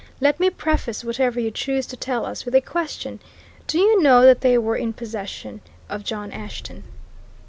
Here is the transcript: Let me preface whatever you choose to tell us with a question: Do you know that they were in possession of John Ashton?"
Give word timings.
Let 0.19 0.39
me 0.39 0.49
preface 0.49 1.03
whatever 1.03 1.39
you 1.39 1.51
choose 1.51 1.85
to 1.85 1.95
tell 1.95 2.25
us 2.25 2.43
with 2.43 2.55
a 2.55 2.61
question: 2.61 3.19
Do 3.67 3.77
you 3.77 4.01
know 4.01 4.21
that 4.25 4.41
they 4.41 4.57
were 4.57 4.75
in 4.75 4.93
possession 4.93 5.61
of 5.91 6.03
John 6.03 6.31
Ashton?" 6.31 6.83